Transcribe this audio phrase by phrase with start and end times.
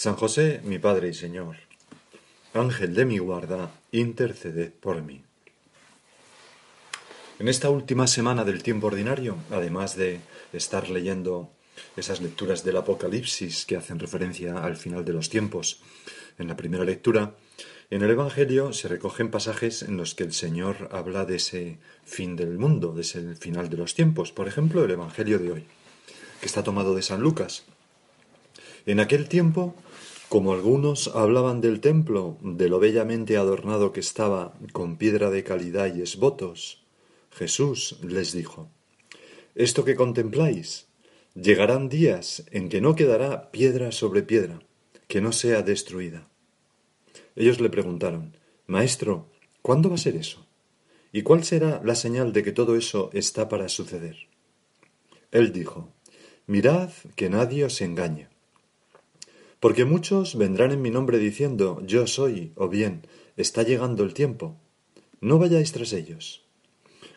[0.00, 1.56] San José, mi Padre y Señor,
[2.54, 5.24] Ángel de mi guarda, interceded por mí.
[7.40, 10.20] En esta última semana del tiempo ordinario, además de
[10.52, 11.50] estar leyendo
[11.96, 15.80] esas lecturas del Apocalipsis que hacen referencia al final de los tiempos,
[16.38, 17.34] en la primera lectura,
[17.90, 22.36] en el Evangelio se recogen pasajes en los que el Señor habla de ese fin
[22.36, 24.30] del mundo, de ese final de los tiempos.
[24.30, 25.64] Por ejemplo, el Evangelio de hoy,
[26.38, 27.64] que está tomado de San Lucas.
[28.86, 29.74] En aquel tiempo
[30.28, 35.94] como algunos hablaban del templo, de lo bellamente adornado que estaba con piedra de calidad
[35.94, 36.84] y esbotos,
[37.30, 38.68] Jesús les dijo,
[39.54, 40.86] Esto que contempláis,
[41.34, 44.60] llegarán días en que no quedará piedra sobre piedra,
[45.06, 46.28] que no sea destruida.
[47.34, 49.30] Ellos le preguntaron, Maestro,
[49.62, 50.46] ¿cuándo va a ser eso?
[51.10, 54.28] ¿Y cuál será la señal de que todo eso está para suceder?
[55.30, 55.90] Él dijo,
[56.46, 58.28] Mirad que nadie os engañe
[59.60, 63.02] porque muchos vendrán en mi nombre diciendo, yo soy, o bien,
[63.36, 64.56] está llegando el tiempo.
[65.20, 66.44] No vayáis tras ellos.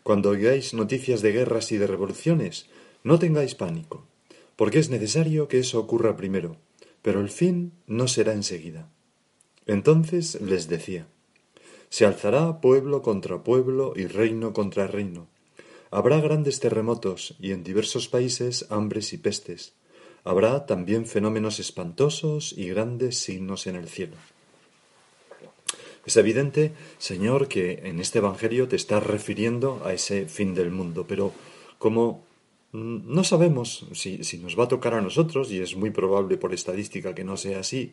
[0.03, 2.67] Cuando oigáis noticias de guerras y de revoluciones,
[3.03, 4.07] no tengáis pánico,
[4.55, 6.57] porque es necesario que eso ocurra primero,
[7.03, 8.89] pero el fin no será enseguida.
[9.67, 11.07] Entonces les decía,
[11.89, 15.27] se alzará pueblo contra pueblo y reino contra reino.
[15.91, 19.73] Habrá grandes terremotos y en diversos países hambres y pestes
[20.23, 24.15] Habrá también fenómenos espantosos y grandes signos en el cielo.
[26.05, 31.05] Es evidente, Señor, que en este Evangelio te estás refiriendo a ese fin del mundo,
[31.07, 31.31] pero
[31.77, 32.23] como
[32.73, 36.53] no sabemos si, si, nos va a tocar a nosotros, y es muy probable por
[36.53, 37.91] estadística que no sea así,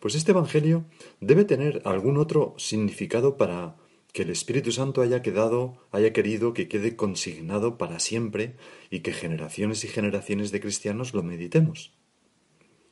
[0.00, 0.84] pues este Evangelio
[1.20, 3.74] debe tener algún otro significado para,
[4.12, 8.56] que el Espíritu Santo haya quedado, haya querido que quede consignado para siempre
[8.90, 11.92] y que generaciones y generaciones de cristianos lo meditemos.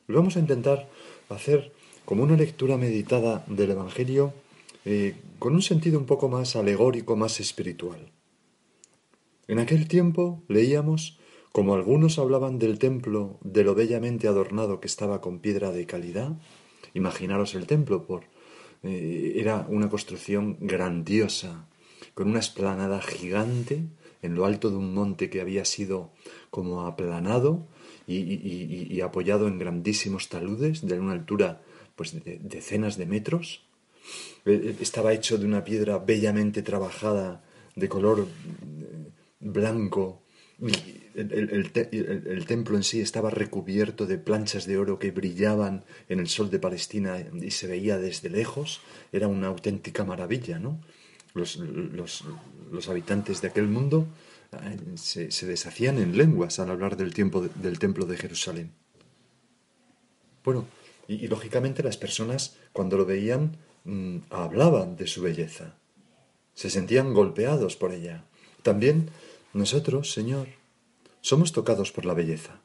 [0.07, 0.89] Lo vamos a intentar
[1.29, 1.71] hacer
[2.05, 4.33] como una lectura meditada del Evangelio
[4.83, 8.11] eh, con un sentido un poco más alegórico, más espiritual.
[9.47, 11.19] En aquel tiempo leíamos
[11.51, 16.37] como algunos hablaban del templo, de lo bellamente adornado que estaba con piedra de calidad.
[16.93, 18.23] Imaginaros el templo por
[18.83, 21.67] eh, era una construcción grandiosa,
[22.13, 23.85] con una esplanada gigante
[24.21, 26.11] en lo alto de un monte que había sido
[26.49, 27.67] como aplanado
[28.07, 31.61] y, apoyado en grandísimos taludes de una altura
[31.95, 33.63] pues de decenas de metros.
[34.45, 37.43] Eh, eh, estaba hecho de una piedra bellamente trabajada
[37.75, 38.27] de color
[39.39, 40.21] blanco
[41.15, 46.49] el, templo en sí estaba recubierto de planchas de oro que brillaban en el sol
[46.49, 48.81] de Palestina y se veía desde lejos.
[49.11, 50.79] Era una auténtica maravilla, ¿no?
[51.33, 54.07] Los, habitantes de aquel mundo
[54.51, 58.71] eh, se, deshacían en lenguas al hablar del, tiempo, del templo de Jerusalén.
[60.43, 60.67] Bueno,
[61.07, 65.75] y, lógicamente las personas cuando lo veían mm, hablaban de su belleza,
[66.53, 68.25] se sentían golpeados por ella.
[68.61, 69.09] También
[69.53, 70.47] nosotros, Señor,
[71.21, 72.61] somos tocados por la belleza,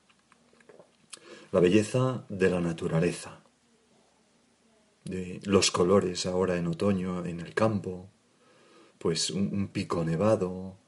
[1.53, 3.41] la belleza de la naturaleza,
[5.05, 8.09] de los colores ahora en otoño en el campo,
[8.99, 10.79] pues un, pico nevado,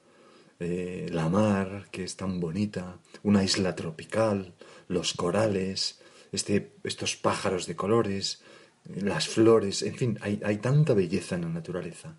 [0.59, 4.53] eh, la mar que es tan bonita, una isla tropical,
[4.87, 6.01] los corales,
[6.31, 8.41] este, estos pájaros de colores,
[8.83, 12.17] las flores, en fin, hay, hay tanta belleza en la naturaleza.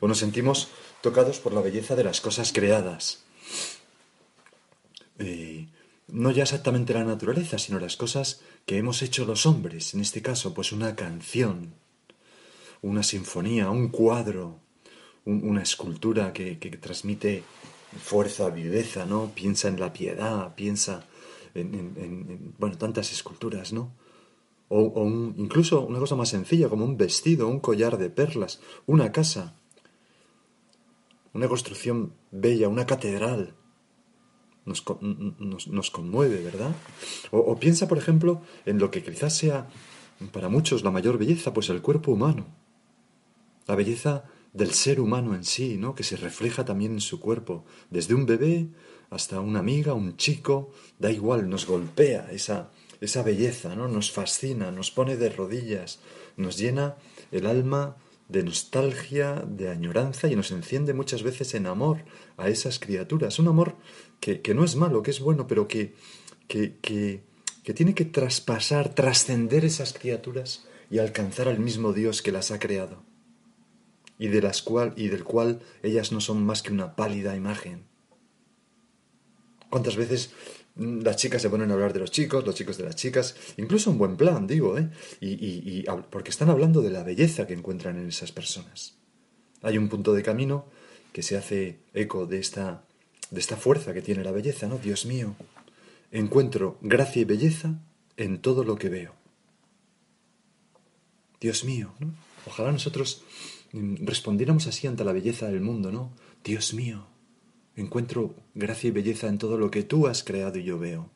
[0.00, 0.68] O nos sentimos
[1.00, 3.24] tocados por la belleza de las cosas creadas.
[5.18, 5.68] Eh,
[6.08, 10.22] no ya exactamente la naturaleza, sino las cosas que hemos hecho los hombres, en este
[10.22, 11.74] caso, pues una canción,
[12.82, 14.58] una sinfonía, un cuadro,
[15.24, 17.44] una escultura que, transmite
[18.02, 19.30] fuerza, viveza, ¿no?
[19.34, 21.06] Piensa en la piedad, piensa
[21.54, 23.92] en, bueno, tantas esculturas, ¿no?
[24.74, 25.06] o,
[25.36, 29.54] incluso una cosa más sencilla como un vestido, un collar de perlas, una casa,
[31.34, 33.54] una construcción bella, una catedral.
[34.64, 34.84] Nos,
[35.66, 36.74] nos, conmueve, ¿verdad?
[37.30, 39.68] O, piensa, por ejemplo, en lo que quizás sea
[40.30, 42.46] para muchos la mayor belleza, pues el cuerpo humano.
[43.66, 45.94] La belleza del ser humano en sí, ¿no?
[45.94, 48.68] Que se refleja también en su cuerpo, desde un bebé
[49.10, 52.70] hasta una amiga, un chico, da igual, nos golpea esa,
[53.00, 53.88] esa belleza, ¿no?
[53.88, 56.00] Nos fascina, nos pone de rodillas,
[56.36, 56.96] nos llena
[57.30, 57.96] el alma
[58.28, 61.98] de nostalgia, de añoranza y nos enciende muchas veces en amor
[62.38, 63.38] a esas criaturas.
[63.38, 63.76] Un amor
[64.22, 65.94] que, no es malo, que es bueno, pero que,
[66.46, 72.52] que, que tiene que traspasar, trascender esas criaturas y alcanzar al mismo Dios que las
[72.52, 73.02] ha creado
[74.18, 77.82] y de las cual y del cual ellas no son más que una pálida imagen.
[79.68, 80.30] ¿Cuántas veces
[80.76, 83.90] las chicas se ponen a hablar de los chicos, los chicos de las chicas, incluso
[83.90, 84.90] en buen plan, digo, ¿eh?
[85.20, 88.94] Y, porque están hablando de la belleza que encuentran en esas personas.
[89.62, 90.66] Hay un punto de camino
[91.12, 92.84] que se hace eco de esta,
[93.32, 94.78] de esta fuerza que tiene la belleza, ¿no?
[94.78, 95.34] Dios mío,
[96.12, 97.80] encuentro gracia y belleza
[98.16, 99.14] en todo lo que veo.
[101.40, 102.14] Dios mío, ¿no?
[102.46, 103.24] Ojalá nosotros
[103.72, 106.12] respondiéramos así ante la belleza del mundo, ¿no?
[106.44, 107.06] Dios mío,
[107.74, 111.08] Encuentro gracia y belleza en todo lo que tú has creado y yo veo.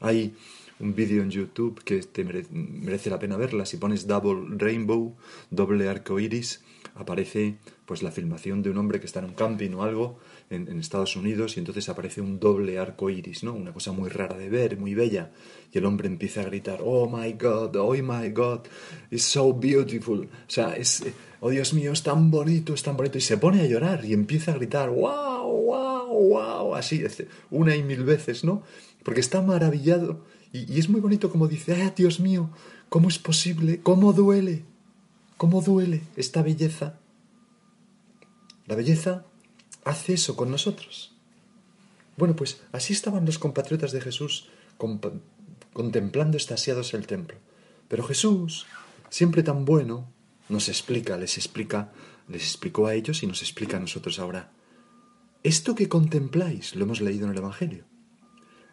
[0.00, 0.34] Hay
[0.78, 3.66] un vídeo en YouTube que te merece la pena verla.
[3.66, 5.14] Si pones Double Rainbow,
[5.50, 6.62] doble arco iris,
[6.96, 10.18] aparece pues la filmación de un hombre que está en un camping o algo
[10.50, 13.54] en, Estados Unidos y entonces aparece un doble arco iris, ¿no?
[13.54, 15.30] Una cosa muy rara de ver, muy bella.
[15.72, 18.60] Y el hombre empieza a gritar, oh my God, oh my God,
[19.10, 20.20] it's so beautiful.
[20.20, 21.04] O sea, es,
[21.40, 23.18] oh Dios mío, es tan bonito, es tan bonito.
[23.18, 27.04] Y se pone a llorar y empieza a gritar, wow, wow, wow, así,
[27.50, 28.62] una y mil veces, ¿no?
[29.02, 30.24] Porque está maravillado.
[30.52, 32.50] Y, es muy bonito como dice, ah, Dios mío,
[32.88, 33.80] ¿cómo es posible?
[33.82, 34.64] ¿Cómo duele?
[35.36, 36.98] ¿Cómo duele esta belleza?
[38.66, 39.26] La belleza
[39.84, 41.14] hace eso con nosotros.
[42.16, 44.48] Bueno, pues así estaban los compatriotas de Jesús
[45.72, 47.36] contemplando estasiados el templo.
[47.88, 48.66] Pero Jesús,
[49.10, 50.08] siempre tan bueno,
[50.48, 51.92] nos explica, les explica,
[52.28, 54.52] les explicó a ellos y nos explica a nosotros ahora.
[55.42, 57.84] Esto que contempláis, lo hemos leído en el Evangelio.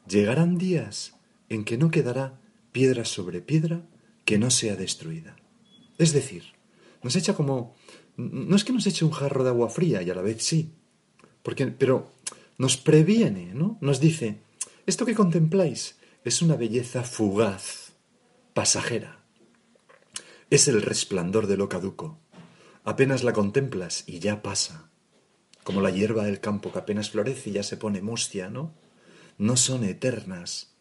[0.07, 1.16] Llegarán días
[1.50, 2.39] en que no quedará
[2.71, 3.83] piedra sobre piedra
[4.25, 5.36] que no sea destruida.
[6.04, 6.44] Es decir,
[7.02, 7.76] nos echa como...
[8.18, 10.74] No es que nos eche un jarro de agua fría y a la vez sí,
[11.42, 12.12] porque, pero
[12.58, 13.78] nos previene, ¿no?
[13.80, 14.42] Nos dice,
[14.86, 15.96] esto que contempláis
[16.26, 17.94] es una belleza fugaz,
[18.54, 19.24] pasajera.
[20.50, 22.20] Es el resplandor de lo caduco.
[22.84, 24.90] Apenas la contemplas y ya pasa.
[25.64, 28.74] Como la hierba del campo que apenas florece y ya se pone mustia, ¿no?
[29.38, 30.76] No son eternas.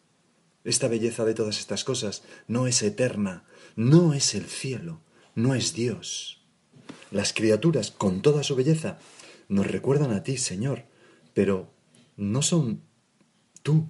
[0.65, 3.45] Esta belleza de todas estas cosas no es eterna,
[3.77, 4.99] no es el cielo,
[5.35, 6.45] no es Dios.
[7.11, 8.97] Las criaturas, con toda su belleza,
[9.47, 10.85] nos recuerdan a ti, Señor,
[11.33, 11.71] pero
[12.17, 12.81] no son
[13.61, 13.87] tú,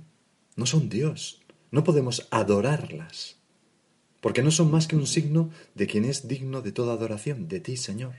[0.56, 1.42] no son Dios.
[1.72, 3.38] No podemos adorarlas
[4.24, 7.60] porque no son más que un signo de quien es digno de toda adoración, de
[7.60, 8.16] ti, Señor.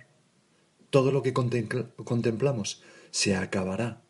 [0.90, 4.02] Todo lo que contemplamos se acabará,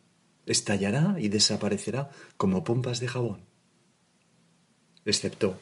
[0.45, 3.45] estallará y desaparecerá como pompas de jabón,
[5.05, 5.57] excepto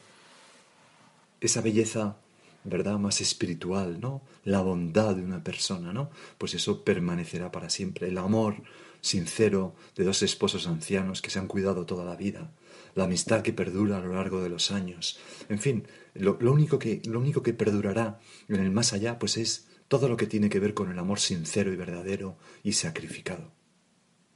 [1.39, 2.17] esa belleza,
[2.63, 4.21] ¿verdad?, más espiritual, ¿no?
[4.43, 6.09] La bondad de una persona, ¿no?
[6.37, 8.07] Pues eso permanecerá para siempre.
[8.07, 8.63] El amor
[9.01, 12.53] sincero de dos esposos ancianos que se han cuidado toda la vida,
[12.95, 15.19] la amistad que perdura a lo largo de los años.
[15.49, 19.67] En fin, lo, único que, lo único que perdurará en el más allá, pues es
[19.89, 23.51] todo lo que tiene que ver con el amor sincero y verdadero y sacrificado.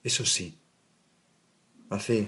[0.03, 0.59] Eso sí,
[1.89, 2.27] hace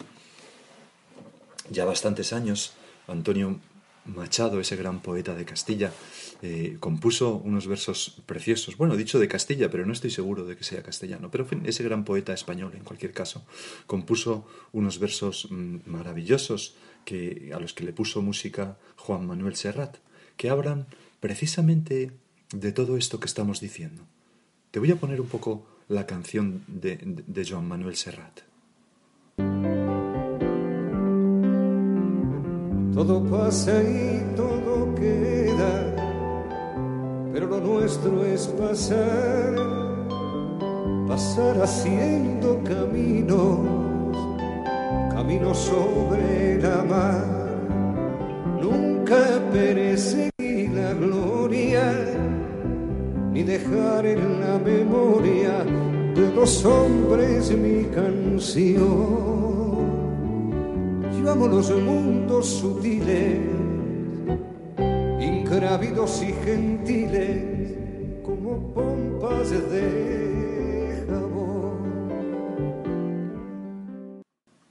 [1.69, 2.73] ya bastantes años,
[3.07, 3.59] Antonio
[4.15, 5.91] Machado, ese gran poeta de Castilla,
[6.41, 8.77] eh, compuso unos versos preciosos.
[8.77, 11.29] Bueno, dicho de Castilla, pero no estoy seguro de que sea castellano.
[11.31, 13.45] Pero ese gran poeta español, en cualquier caso,
[13.87, 16.75] compuso unos versos mm, maravillosos
[17.05, 19.97] que, a los que le puso música Juan Manuel Serrat,
[20.37, 20.87] que hablan
[21.19, 22.11] precisamente
[22.53, 24.03] de todo esto que estamos diciendo.
[24.71, 28.48] Te voy a poner un poco la canción de, de Joan Manuel Serrat.
[32.93, 35.95] Todo pasa y todo queda,
[37.31, 39.55] pero lo nuestro es pasar,
[41.07, 43.59] pasar haciendo caminos,
[45.13, 47.25] caminos sobre la mar.
[48.59, 51.93] Nunca perseguir la gloria,
[53.31, 55.63] ni dejar en la memoria
[56.15, 59.48] de los hombres mi canción
[61.35, 63.39] los mundos sutiles
[65.21, 67.77] ingrávidos y gentiles
[68.23, 71.83] como pompas de jabón.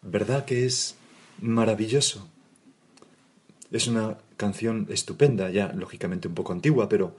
[0.03, 0.97] ¿Verdad que es
[1.41, 2.27] maravilloso?
[3.71, 7.17] Es una canción estupenda, ya lógicamente un poco antigua, pero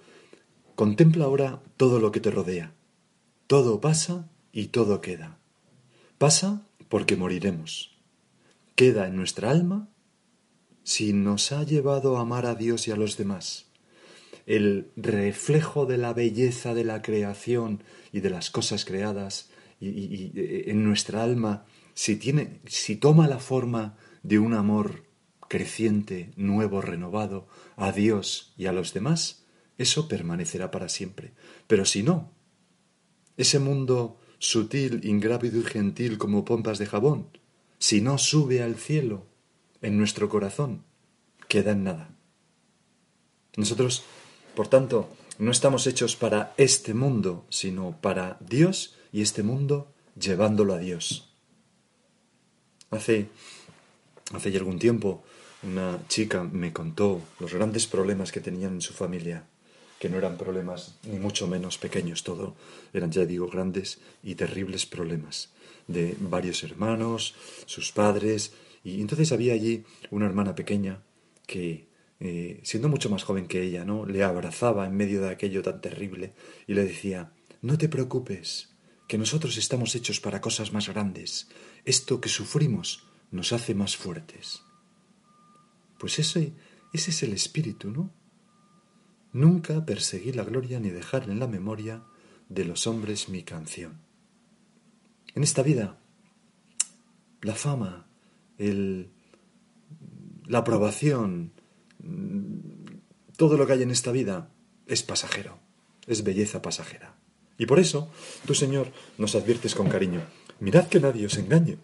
[0.75, 2.73] contempla ahora todo lo que te rodea.
[3.47, 5.37] Todo pasa y todo queda.
[6.17, 7.98] Pasa porque moriremos.
[8.79, 9.89] Queda en nuestra alma
[10.85, 13.65] si nos ha llevado a amar a Dios y a los demás.
[14.45, 17.83] El reflejo de la belleza de la creación
[18.13, 19.49] y de las cosas creadas
[19.81, 25.03] y, eh, en nuestra alma, si, tiene, si toma la forma de un amor
[25.49, 29.43] creciente, nuevo, renovado, a Dios y a los demás,
[29.77, 31.33] eso permanecerá para siempre.
[31.67, 32.31] Pero si no,
[33.35, 37.27] ese mundo sutil, ingrávido y gentil como pompas de jabón,
[37.79, 39.25] si no sube al cielo
[39.81, 40.83] en nuestro corazón,
[41.47, 42.09] queda en nada.
[43.55, 44.03] Nosotros,
[44.53, 45.09] por tanto,
[45.39, 51.31] no estamos hechos para este mundo, sino para Dios y este mundo llevándolo a Dios.
[52.91, 53.29] Hace,
[54.33, 55.23] hace ya algún tiempo
[55.63, 59.45] una chica me contó los grandes problemas que tenían en su familia,
[59.99, 62.55] que no eran problemas ni mucho menos pequeños, todo
[62.93, 65.49] eran, ya digo, grandes y terribles problemas
[65.89, 68.53] de varios hermanos, sus padres,
[68.83, 71.03] y entonces había allí una hermana pequeña
[71.45, 74.05] que, eh, siendo mucho más joven que ella, ¿no?
[74.05, 76.33] le abrazaba en medio de aquello tan terrible
[76.67, 78.69] y le decía, no te preocupes,
[79.07, 81.49] que nosotros estamos hechos para cosas más grandes.
[81.83, 84.61] Esto que sufrimos nos hace más fuertes.
[85.97, 86.53] Pues ese,
[86.93, 88.13] ese es el espíritu, ¿no?
[89.33, 92.03] Nunca perseguí la gloria ni dejar en la memoria
[92.49, 94.08] de los hombres mi canción.
[95.35, 95.97] En esta vida,
[97.41, 98.07] la fama,
[98.57, 99.09] el,
[100.45, 101.51] la aprobación,
[103.37, 104.49] todo lo que hay en esta vida
[104.87, 105.59] es pasajero,
[106.07, 107.15] es belleza pasajera.
[107.57, 108.09] Y por eso,
[108.45, 110.21] tú, Señor, nos adviertes con cariño,
[110.59, 111.77] mirad que nadie os engañe,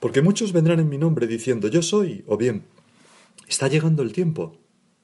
[0.00, 2.64] porque muchos vendrán en mi nombre diciendo yo soy, o bien,
[3.46, 4.58] Está llegando el tiempo.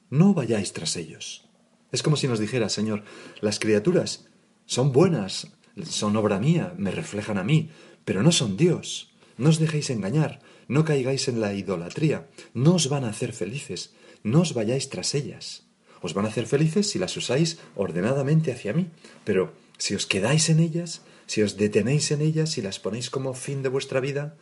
[0.09, 1.45] No vayáis tras ellos.
[1.91, 3.03] Es como si nos dijera, Señor,
[3.41, 4.27] las criaturas
[4.65, 5.53] son buenas,
[5.83, 7.69] son obra mía, me reflejan a mí,
[8.05, 9.11] pero no son Dios.
[9.37, 13.93] No os dejéis engañar, no caigáis en la idolatría, no os van a hacer felices,
[14.23, 15.65] no os vayáis tras ellas.
[16.01, 18.91] Os van a hacer felices si las usáis ordenadamente hacia mí,
[19.23, 23.33] pero si os quedáis en ellas, si os detenéis en ellas, si las ponéis como
[23.33, 24.37] fin de vuestra vida,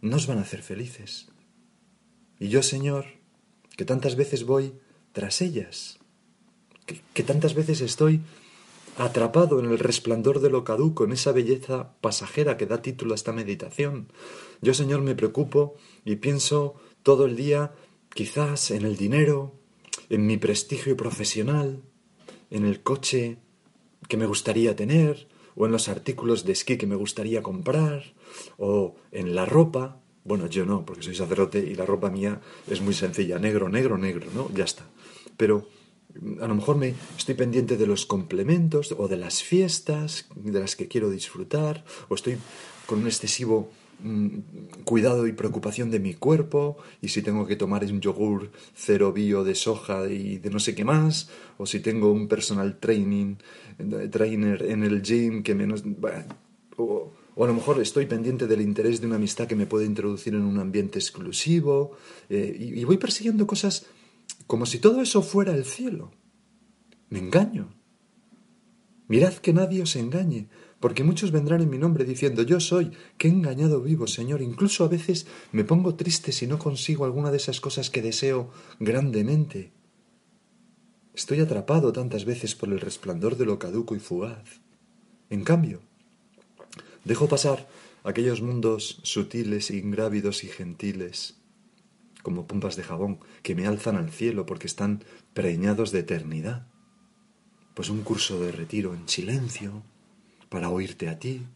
[0.00, 1.28] no os van a hacer felices.
[2.38, 3.06] Y yo, Señor,
[3.76, 4.74] que tantas veces voy
[5.12, 5.98] tras ellas,
[7.14, 8.20] que, tantas veces estoy
[8.96, 13.16] atrapado en el resplandor de lo caduco, en esa belleza pasajera que da título a
[13.16, 14.08] esta meditación.
[14.62, 17.72] Yo, Señor, me preocupo y pienso todo el día
[18.14, 19.54] quizás en el dinero,
[20.08, 21.82] en mi prestigio profesional,
[22.50, 23.38] en el coche
[24.08, 28.14] que me gustaría tener, o en los artículos de esquí que me gustaría comprar,
[28.56, 32.80] o en la ropa, bueno, yo no, porque soy sacerdote y la ropa mía es
[32.80, 34.50] muy sencilla, negro, negro, negro, ¿no?
[34.54, 34.84] Ya está.
[35.36, 35.68] Pero
[36.40, 40.76] a lo mejor me estoy pendiente de los complementos o de las fiestas de las
[40.76, 42.38] que quiero disfrutar, o estoy
[42.86, 43.70] con un excesivo
[44.02, 44.38] mm,
[44.84, 49.44] cuidado y preocupación de mi cuerpo, y si tengo que tomar un yogur cero bio
[49.44, 53.36] de soja y de no sé qué más, o si tengo un personal training,
[53.78, 55.82] eh, trainer en el gym que menos...
[56.76, 59.84] o, o a lo mejor estoy pendiente del interés de una amistad que me puede
[59.84, 61.92] introducir en un ambiente exclusivo.
[62.30, 63.84] Eh, y voy persiguiendo cosas
[64.46, 66.12] como si todo eso fuera el cielo.
[67.08, 67.74] Me engaño.
[69.08, 70.48] Mirad que nadie os engañe,
[70.80, 74.42] porque muchos vendrán en mi nombre diciendo yo soy, que engañado vivo, Señor.
[74.42, 78.50] Incluso a veces me pongo triste si no consigo alguna de esas cosas que deseo
[78.80, 79.72] grandemente.
[81.14, 84.60] Estoy atrapado tantas veces por el resplandor de lo caduco y fugaz.
[85.30, 85.80] En cambio,
[87.06, 87.68] Dejo pasar
[88.02, 91.36] aquellos mundos sutiles, ingrávidos y gentiles,
[92.26, 96.66] como pompas de jabón, que me alzan al cielo porque están preñados de eternidad.
[97.72, 99.84] Pues un curso de retiro en silencio,
[100.48, 101.46] para oírte a ti,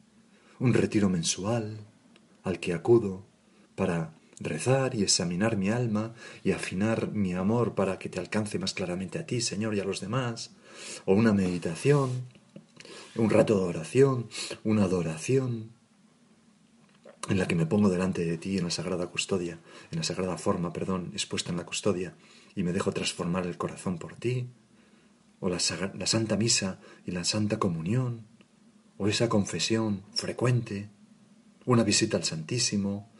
[0.60, 1.80] un retiro mensual
[2.44, 3.26] al que acudo
[3.74, 8.72] para rezar y examinar mi alma y afinar mi amor para que te alcance más
[8.72, 10.52] claramente a ti, Señor, y a los demás,
[11.04, 12.10] o una meditación,
[13.16, 14.28] un rato de oración,
[14.62, 15.72] una adoración,
[17.28, 19.58] en la que me pongo delante de ti en la sagrada custodia,
[19.90, 22.14] en la sagrada forma, perdón, expuesta en la custodia,
[22.54, 24.48] y me dejo transformar el corazón por ti,
[25.38, 25.58] o la,
[25.94, 28.26] la Santa Misa y la Santa Comunión,
[28.96, 30.90] o esa confesión frecuente,
[31.64, 33.10] una visita al Santísimo,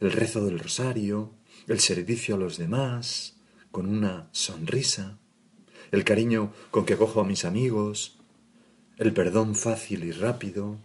[0.00, 1.34] el rezo del rosario,
[1.66, 3.36] el servicio a los demás,
[3.70, 5.18] con una sonrisa,
[5.90, 8.18] el cariño con que acojo a mis amigos,
[8.96, 10.78] el perdón fácil y rápido,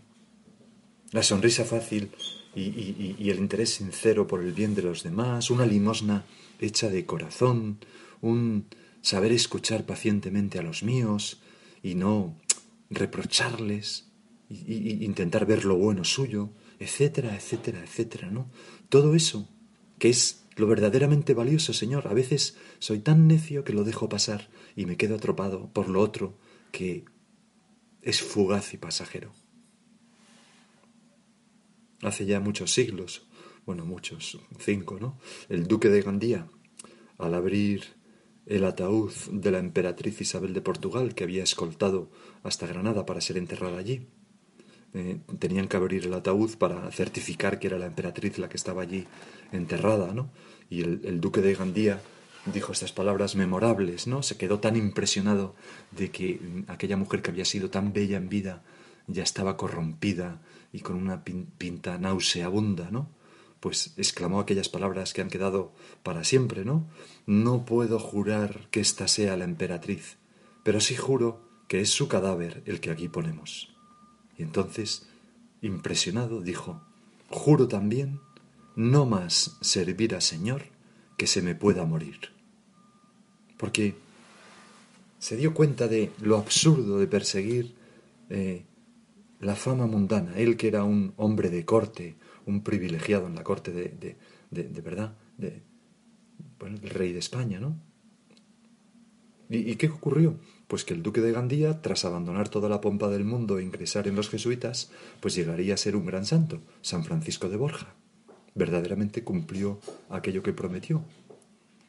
[1.15, 2.11] la sonrisa fácil
[2.53, 6.25] y, el interés sincero por el bien de los demás, una limosna
[6.59, 7.79] hecha de corazón,
[8.19, 8.65] un
[9.01, 11.39] saber escuchar pacientemente a los míos
[11.81, 12.35] y no
[12.89, 14.09] reprocharles,
[14.49, 18.49] y, intentar ver lo bueno suyo, etcétera, etcétera, etcétera, ¿no?
[18.89, 19.47] Todo eso,
[19.99, 22.09] que es lo verdaderamente valioso, Señor.
[22.09, 26.01] A veces soy tan necio que lo dejo pasar y me quedo atropado por lo
[26.01, 26.37] otro
[26.73, 27.05] que
[28.01, 29.44] es fugaz y pasajero.
[32.01, 33.25] Hace ya muchos siglos,
[33.65, 35.17] bueno, muchos, cinco, ¿no?
[35.49, 36.47] El duque de Gandía,
[37.17, 37.95] al abrir
[38.45, 42.11] el ataúd de la emperatriz Isabel de Portugal, que había escoltado
[42.43, 44.07] hasta Granada para ser enterrada allí,
[44.93, 48.83] eh, tenían que abrir el ataúd para certificar que era la emperatriz la que estaba
[48.83, 49.05] allí
[49.51, 50.31] enterrada, ¿no?
[50.69, 52.01] Y el, duque de Gandía
[52.45, 54.23] dijo estas palabras memorables, ¿no?
[54.23, 55.55] Se quedó tan impresionado
[55.91, 58.63] de que aquella mujer que había sido tan bella en vida
[59.07, 63.09] ya estaba corrompida y con una pinta nauseabunda, ¿no?
[63.59, 65.71] Pues exclamó aquellas palabras que han quedado
[66.03, 66.85] para siempre, ¿no?
[67.25, 70.17] No puedo jurar que ésta sea la emperatriz,
[70.63, 73.73] pero sí juro que es su cadáver el que aquí ponemos.
[74.37, 75.07] Y entonces,
[75.61, 76.81] impresionado, dijo,
[77.29, 78.19] juro también
[78.75, 80.63] no más servir al Señor
[81.17, 82.31] que se me pueda morir.
[83.57, 83.95] Porque
[85.19, 87.73] se dio cuenta de lo absurdo de perseguir
[88.29, 88.65] eh,
[89.45, 90.33] la fama mundana.
[90.37, 94.17] Él que era un hombre de corte, un privilegiado en la corte de,
[94.51, 95.63] de, verdad, de,
[96.59, 97.79] bueno, del rey de España, ¿no?
[99.49, 100.39] ¿Y qué ocurrió?
[100.67, 104.07] Pues que el duque de Gandía, tras abandonar toda la pompa del mundo e ingresar
[104.07, 107.93] en los jesuitas, pues llegaría a ser un gran santo, San Francisco de Borja.
[108.55, 111.05] Verdaderamente cumplió aquello que prometió,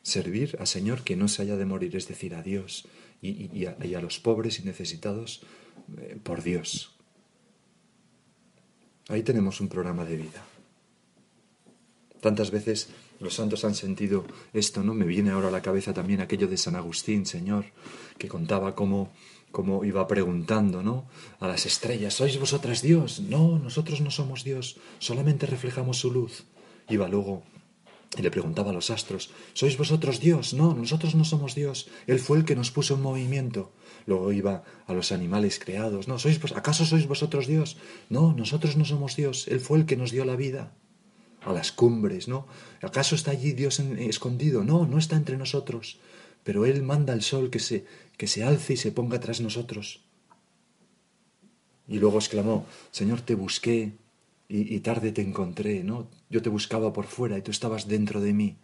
[0.03, 2.87] servir al Señor que no se haya de morir, es decir, a Dios
[3.23, 5.43] y, a, los pobres y necesitados
[5.97, 6.96] eh, por Dios.
[9.09, 10.45] Ahí tenemos un programa de vida.
[12.21, 12.89] Tantas veces
[13.21, 14.95] los santos han sentido esto, ¿no?
[14.95, 17.67] Me viene ahora a la cabeza también aquello de San Agustín, Señor,
[18.19, 19.13] que contaba cómo,
[19.53, 21.07] cómo iba preguntando, ¿no?
[21.41, 23.21] A las estrellas, ¿sois vosotras Dios?
[23.21, 26.45] No, nosotros no somos Dios, solamente reflejamos su luz.
[26.89, 27.43] Iba luego
[28.17, 30.55] y le preguntaba a los astros, ¿sois vosotros Dios?
[30.55, 33.73] No, nosotros no somos Dios, Él fue el que nos puso en movimiento.
[34.07, 37.77] Luego iba a los animales creados, no, ¿sois, ¿acaso sois vosotros Dios?
[38.09, 40.73] No, nosotros no somos Dios, Él fue el que nos dio la vida
[41.45, 42.47] a las cumbres, ¿no?
[42.83, 44.65] ¿Acaso está allí Dios escondido?
[44.65, 45.99] No, no está entre nosotros,
[46.43, 47.85] pero Él manda al sol que se,
[48.17, 50.01] que se alce y se ponga tras nosotros.
[51.89, 53.93] Y luego exclamó, Señor, te busqué
[54.49, 56.09] y, tarde te encontré, ¿no?
[56.31, 58.57] Yo te buscaba por fuera y tú estabas dentro de mí,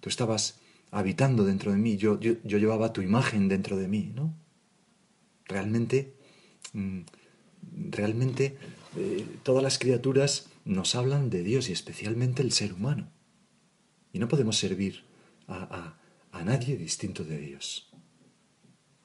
[0.00, 4.34] tú estabas habitando dentro de mí, yo, yo, llevaba tu imagen dentro de mí, ¿no?
[5.46, 6.14] Realmente,
[6.74, 7.00] mm,
[7.90, 8.58] realmente
[8.96, 13.10] eh, todas las criaturas nos hablan de Dios y especialmente el ser humano.
[14.12, 15.04] Y no podemos servir
[15.46, 15.96] a,
[16.32, 17.90] a, nadie distinto de Dios.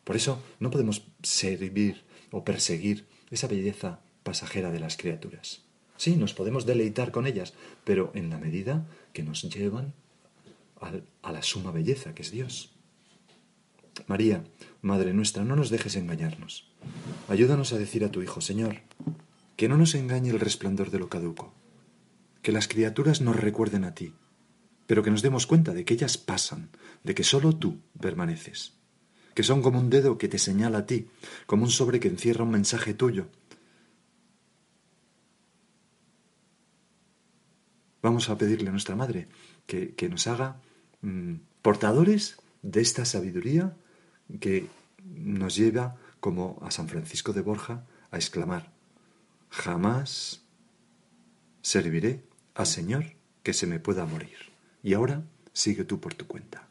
[0.03, 5.62] Por eso no podemos servir o perseguir esa belleza pasajera de las criaturas.
[6.03, 7.53] Sí, nos podemos deleitar con ellas,
[7.85, 9.93] pero en la medida que nos llevan
[11.21, 12.75] a la suma belleza que es Dios.
[14.05, 14.43] María,
[14.81, 16.67] Madre nuestra, no nos dejes engañarnos.
[17.29, 18.81] Ayúdanos a decir a tu Hijo, Señor,
[19.55, 21.53] que no nos engañe el resplandor de lo caduco,
[22.41, 24.11] que las criaturas nos recuerden a ti,
[24.87, 26.69] pero que nos demos cuenta de que ellas pasan,
[27.05, 28.73] de que sólo tú permaneces,
[29.35, 31.07] que son como un dedo que te señala a ti,
[31.45, 33.29] como un sobre que encierra un mensaje tuyo.
[38.03, 39.29] Vamos a pedirle a nuestra Madre
[39.65, 40.57] que, nos haga
[41.01, 43.77] mm, portadores de esta sabiduría
[44.41, 44.67] que
[45.05, 48.71] nos lleva, como a San Francisco de Borja, a exclamar,
[49.49, 50.43] jamás
[51.61, 52.23] serviré
[52.55, 54.37] al Señor que se me pueda morir.
[54.83, 56.67] Y ahora sigue tú por tu cuenta.